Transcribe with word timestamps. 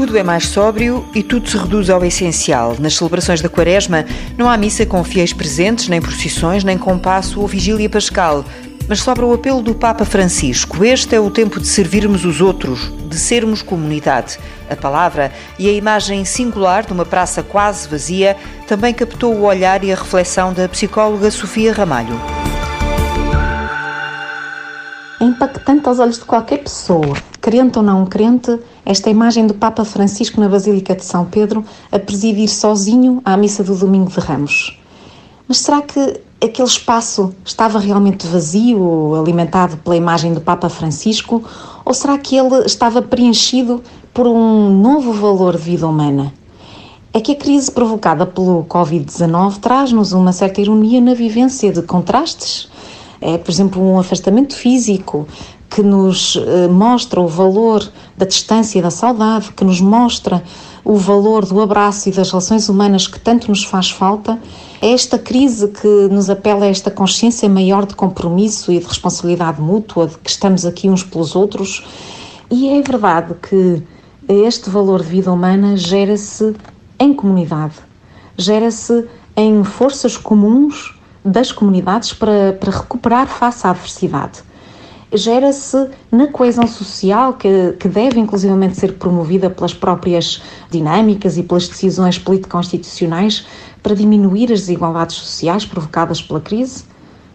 tudo 0.00 0.16
é 0.16 0.22
mais 0.22 0.46
sóbrio 0.46 1.06
e 1.14 1.22
tudo 1.22 1.46
se 1.50 1.58
reduz 1.58 1.90
ao 1.90 2.02
essencial. 2.02 2.74
Nas 2.80 2.96
celebrações 2.96 3.42
da 3.42 3.50
Quaresma 3.50 4.06
não 4.34 4.48
há 4.48 4.56
missa 4.56 4.86
com 4.86 5.04
fiéis 5.04 5.34
presentes, 5.34 5.88
nem 5.88 6.00
procissões, 6.00 6.64
nem 6.64 6.78
compasso 6.78 7.38
ou 7.38 7.46
vigília 7.46 7.86
pascal. 7.86 8.42
Mas 8.88 9.00
sobra 9.00 9.26
o 9.26 9.34
apelo 9.34 9.60
do 9.60 9.74
Papa 9.74 10.06
Francisco. 10.06 10.82
Este 10.82 11.16
é 11.16 11.20
o 11.20 11.30
tempo 11.30 11.60
de 11.60 11.66
servirmos 11.66 12.24
os 12.24 12.40
outros, 12.40 12.90
de 13.10 13.18
sermos 13.18 13.60
comunidade. 13.60 14.38
A 14.70 14.74
palavra 14.74 15.30
e 15.58 15.68
a 15.68 15.72
imagem 15.72 16.24
singular 16.24 16.86
de 16.86 16.94
uma 16.94 17.04
praça 17.04 17.42
quase 17.42 17.86
vazia 17.86 18.38
também 18.66 18.94
captou 18.94 19.34
o 19.34 19.42
olhar 19.42 19.84
e 19.84 19.92
a 19.92 19.96
reflexão 19.96 20.54
da 20.54 20.66
psicóloga 20.66 21.30
Sofia 21.30 21.74
Ramalho. 21.74 22.18
É 25.20 25.24
impactante 25.24 25.86
aos 25.86 25.98
olhos 25.98 26.18
de 26.18 26.24
qualquer 26.24 26.60
pessoa, 26.60 27.14
crente 27.50 27.78
ou 27.78 27.82
não 27.82 28.06
crente, 28.06 28.60
esta 28.86 29.10
imagem 29.10 29.44
do 29.44 29.54
Papa 29.54 29.84
Francisco 29.84 30.40
na 30.40 30.48
Basílica 30.48 30.94
de 30.94 31.04
São 31.04 31.24
Pedro 31.24 31.64
a 31.90 31.98
presidir 31.98 32.48
sozinho 32.48 33.20
à 33.24 33.36
missa 33.36 33.64
do 33.64 33.74
Domingo 33.74 34.08
de 34.08 34.20
Ramos. 34.20 34.78
Mas 35.48 35.58
será 35.58 35.82
que 35.82 36.20
aquele 36.40 36.68
espaço 36.68 37.34
estava 37.44 37.80
realmente 37.80 38.24
vazio, 38.24 39.16
alimentado 39.16 39.78
pela 39.78 39.96
imagem 39.96 40.32
do 40.32 40.40
Papa 40.40 40.68
Francisco, 40.68 41.42
ou 41.84 41.92
será 41.92 42.16
que 42.18 42.36
ele 42.36 42.64
estava 42.66 43.02
preenchido 43.02 43.82
por 44.14 44.28
um 44.28 44.70
novo 44.70 45.12
valor 45.12 45.56
de 45.56 45.64
vida 45.64 45.88
humana? 45.88 46.32
É 47.12 47.20
que 47.20 47.32
a 47.32 47.36
crise 47.36 47.68
provocada 47.68 48.26
pelo 48.26 48.64
Covid-19 48.68 49.58
traz-nos 49.58 50.12
uma 50.12 50.32
certa 50.32 50.60
ironia 50.60 51.00
na 51.00 51.14
vivência 51.14 51.72
de 51.72 51.82
contrastes. 51.82 52.70
É, 53.20 53.36
por 53.36 53.50
exemplo, 53.50 53.82
um 53.82 53.98
afastamento 53.98 54.54
físico 54.54 55.26
que 55.70 55.82
nos 55.82 56.36
eh, 56.36 56.66
mostra 56.66 57.20
o 57.20 57.28
valor 57.28 57.88
da 58.16 58.26
distância 58.26 58.80
e 58.80 58.82
da 58.82 58.90
saudade, 58.90 59.52
que 59.52 59.64
nos 59.64 59.80
mostra 59.80 60.42
o 60.84 60.96
valor 60.96 61.46
do 61.46 61.60
abraço 61.60 62.08
e 62.08 62.12
das 62.12 62.30
relações 62.30 62.68
humanas 62.68 63.06
que 63.06 63.20
tanto 63.20 63.48
nos 63.48 63.62
faz 63.62 63.88
falta, 63.88 64.36
é 64.82 64.90
esta 64.92 65.16
crise 65.16 65.68
que 65.68 66.08
nos 66.10 66.28
apela 66.28 66.64
a 66.64 66.68
esta 66.68 66.90
consciência 66.90 67.48
maior 67.48 67.86
de 67.86 67.94
compromisso 67.94 68.72
e 68.72 68.80
de 68.80 68.86
responsabilidade 68.86 69.60
mútua, 69.60 70.08
de 70.08 70.18
que 70.18 70.28
estamos 70.28 70.66
aqui 70.66 70.88
uns 70.88 71.04
pelos 71.04 71.36
outros. 71.36 71.84
E 72.50 72.68
é 72.68 72.82
verdade 72.82 73.34
que 73.40 73.80
este 74.28 74.68
valor 74.70 75.02
de 75.02 75.08
vida 75.08 75.30
humana 75.30 75.76
gera-se 75.76 76.52
em 76.98 77.14
comunidade, 77.14 77.74
gera-se 78.36 79.06
em 79.36 79.62
forças 79.62 80.16
comuns 80.16 80.98
das 81.24 81.52
comunidades 81.52 82.12
para, 82.12 82.54
para 82.58 82.72
recuperar 82.72 83.28
face 83.28 83.66
à 83.66 83.70
adversidade 83.70 84.49
gera-se 85.12 85.88
na 86.10 86.28
coesão 86.28 86.66
social, 86.66 87.34
que, 87.34 87.72
que 87.78 87.88
deve 87.88 88.20
inclusivamente 88.20 88.76
ser 88.76 88.94
promovida 88.94 89.50
pelas 89.50 89.74
próprias 89.74 90.42
dinâmicas 90.70 91.36
e 91.36 91.42
pelas 91.42 91.68
decisões 91.68 92.18
político-constitucionais 92.18 93.46
para 93.82 93.94
diminuir 93.94 94.52
as 94.52 94.60
desigualdades 94.60 95.16
sociais 95.16 95.64
provocadas 95.64 96.22
pela 96.22 96.40
crise. 96.40 96.84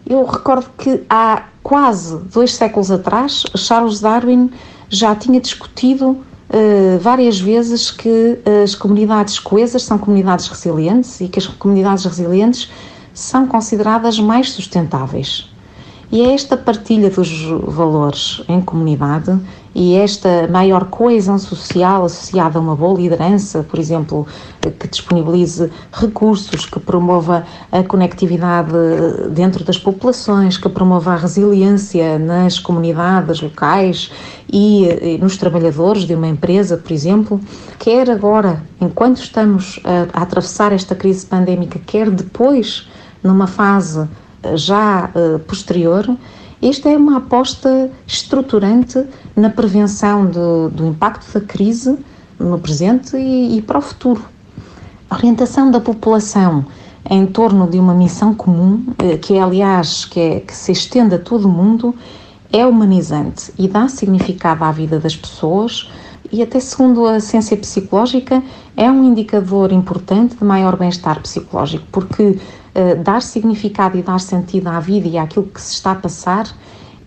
Eu 0.06 0.24
recordo 0.24 0.70
que 0.78 1.02
há 1.10 1.44
quase 1.62 2.16
dois 2.32 2.54
séculos 2.54 2.90
atrás, 2.90 3.42
Charles 3.56 4.00
Darwin 4.00 4.50
já 4.88 5.16
tinha 5.16 5.40
discutido 5.40 6.10
uh, 6.10 6.98
várias 7.00 7.40
vezes 7.40 7.90
que 7.90 8.38
as 8.62 8.74
comunidades 8.74 9.38
coesas 9.38 9.82
são 9.82 9.98
comunidades 9.98 10.46
resilientes 10.46 11.20
e 11.20 11.28
que 11.28 11.40
as 11.40 11.46
comunidades 11.46 12.04
resilientes 12.04 12.70
são 13.12 13.46
consideradas 13.48 14.18
mais 14.20 14.52
sustentáveis. 14.52 15.50
E 16.10 16.22
é 16.22 16.32
esta 16.34 16.56
partilha 16.56 17.10
dos 17.10 17.42
valores 17.66 18.40
em 18.48 18.60
comunidade 18.60 19.36
e 19.74 19.94
esta 19.96 20.48
maior 20.48 20.84
coesão 20.84 21.38
social 21.38 22.04
associada 22.04 22.58
a 22.58 22.62
uma 22.62 22.76
boa 22.76 22.98
liderança, 22.98 23.62
por 23.64 23.78
exemplo, 23.78 24.26
que 24.78 24.88
disponibilize 24.88 25.70
recursos, 25.92 26.64
que 26.64 26.78
promova 26.78 27.44
a 27.72 27.82
conectividade 27.82 28.72
dentro 29.32 29.64
das 29.64 29.76
populações, 29.76 30.56
que 30.56 30.68
promova 30.68 31.12
a 31.12 31.16
resiliência 31.16 32.18
nas 32.18 32.58
comunidades 32.58 33.42
locais 33.42 34.10
e, 34.50 35.18
nos 35.20 35.36
trabalhadores 35.36 36.04
de 36.04 36.14
uma 36.14 36.28
empresa, 36.28 36.78
por 36.78 36.92
exemplo, 36.92 37.40
quer 37.78 38.08
agora, 38.08 38.62
enquanto 38.80 39.18
estamos 39.18 39.80
a, 39.84 40.20
a 40.20 40.22
atravessar 40.22 40.72
esta 40.72 40.94
crise 40.94 41.26
pandémica, 41.26 41.80
quer 41.84 42.08
depois, 42.10 42.88
numa 43.22 43.48
fase 43.48 44.08
já 44.54 45.10
uh, 45.14 45.38
posterior, 45.40 46.06
esta 46.62 46.88
é 46.88 46.96
uma 46.96 47.18
aposta 47.18 47.90
estruturante 48.06 49.04
na 49.34 49.50
prevenção 49.50 50.26
do, 50.26 50.70
do 50.70 50.86
impacto 50.86 51.32
da 51.32 51.40
crise 51.40 51.98
no 52.38 52.58
presente 52.58 53.16
e, 53.16 53.58
e, 53.58 53.62
para 53.62 53.78
o 53.78 53.82
futuro. 53.82 54.24
A 55.10 55.16
orientação 55.16 55.70
da 55.70 55.80
população 55.80 56.64
em 57.08 57.24
torno 57.26 57.68
de 57.68 57.78
uma 57.78 57.94
missão 57.94 58.34
comum, 58.34 58.84
uh, 59.02 59.18
que 59.18 59.34
é, 59.34 59.42
aliás, 59.42 60.04
que, 60.04 60.20
é, 60.20 60.40
que 60.40 60.54
se 60.54 60.72
estende 60.72 61.14
a 61.14 61.18
todo 61.18 61.46
o 61.46 61.52
mundo, 61.52 61.94
é 62.52 62.64
humanizante 62.64 63.52
e 63.58 63.68
dá 63.68 63.88
significado 63.88 64.64
à 64.64 64.70
vida 64.70 64.98
das 64.98 65.16
pessoas 65.16 65.90
e 66.32 66.42
até 66.42 66.60
segundo 66.60 67.06
a 67.06 67.20
ciência 67.20 67.56
psicológica 67.56 68.42
é 68.76 68.90
um 68.90 69.04
indicador 69.04 69.72
importante 69.72 70.36
de 70.36 70.44
maior 70.44 70.76
bem-estar 70.76 71.20
psicológico, 71.20 71.84
porque 71.90 72.38
eh, 72.78 72.94
dar 72.94 73.22
significado 73.22 73.96
e 73.96 74.02
dar 74.02 74.20
sentido 74.20 74.68
à 74.68 74.78
vida 74.78 75.08
e 75.08 75.16
àquilo 75.16 75.46
que 75.46 75.58
se 75.58 75.72
está 75.72 75.92
a 75.92 75.94
passar 75.94 76.46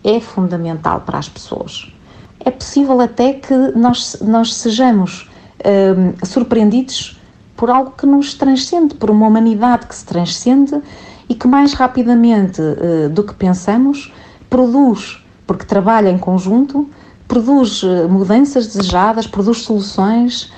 é 0.03 0.19
fundamental 0.19 1.01
para 1.01 1.19
as 1.19 1.29
pessoas. 1.29 1.93
É 2.39 2.49
possível 2.49 2.99
até 2.99 3.33
que 3.33 3.53
nós, 3.75 4.17
nós 4.21 4.55
sejamos 4.55 5.29
uh, 5.59 6.25
surpreendidos 6.25 7.19
por 7.55 7.69
algo 7.69 7.91
que 7.91 8.07
nos 8.07 8.33
transcende, 8.33 8.95
por 8.95 9.11
uma 9.11 9.27
humanidade 9.27 9.85
que 9.85 9.95
se 9.95 10.05
transcende 10.05 10.81
e 11.27 11.35
que 11.35 11.47
mais 11.47 11.73
rapidamente 11.73 12.59
uh, 12.59 13.09
do 13.09 13.23
que 13.23 13.35
pensamos 13.35 14.11
produz, 14.49 15.23
porque 15.45 15.65
trabalha 15.65 16.09
em 16.09 16.17
conjunto, 16.17 16.89
produz 17.29 17.81
mudanças 18.09 18.67
desejadas, 18.67 19.25
produz 19.25 19.59
soluções, 19.59 20.51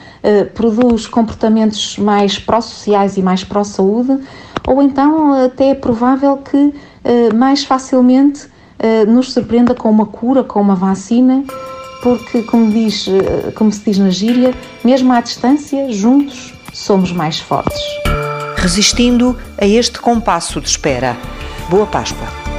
produz 0.56 1.06
comportamentos 1.06 1.98
mais 2.00 2.40
pró-sociais 2.40 3.18
e 3.18 3.22
mais 3.22 3.44
pró-saúde 3.44 4.20
ou 4.68 4.82
então 4.82 5.34
até 5.46 5.70
é 5.70 5.76
provável 5.76 6.38
que 6.38 6.74
eh, 7.04 7.34
mais 7.34 7.64
facilmente 7.64 8.48
eh, 8.80 9.06
nos 9.06 9.34
surpreenda 9.34 9.74
com 9.74 9.90
uma 9.90 10.06
cura, 10.06 10.44
com 10.44 10.62
uma 10.62 10.76
vacina, 10.76 11.44
porque, 12.04 12.44
como, 12.44 12.72
diz, 12.72 13.08
eh, 13.08 13.52
como 13.56 13.72
se 13.72 13.84
diz 13.84 13.98
na 13.98 14.10
gíria, 14.10 14.54
mesmo 14.84 15.12
à 15.12 15.22
distância, 15.22 15.92
juntos 15.92 16.54
somos 16.74 17.12
mais 17.12 17.40
fortes. 17.40 17.82
Resistindo 18.56 19.38
a 19.58 19.66
este 19.66 20.00
compasso 20.00 20.62
de 20.62 20.68
espera. 20.68 21.18
Boa 21.70 21.88
Páscoa! 21.88 22.51